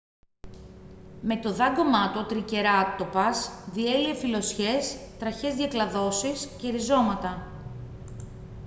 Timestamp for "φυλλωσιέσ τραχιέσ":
4.13-5.55